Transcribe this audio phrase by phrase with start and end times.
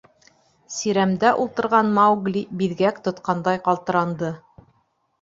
[0.75, 4.37] Сирәмдә ултырған Маугли биҙгәк тотҡандай ҡалтыранды.